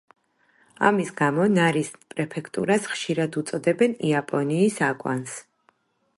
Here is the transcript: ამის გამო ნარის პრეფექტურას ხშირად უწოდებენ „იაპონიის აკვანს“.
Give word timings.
ამის 0.89 1.11
გამო 1.19 1.45
ნარის 1.57 1.91
პრეფექტურას 2.13 2.89
ხშირად 2.95 3.39
უწოდებენ 3.43 3.95
„იაპონიის 4.13 4.83
აკვანს“. 4.93 5.39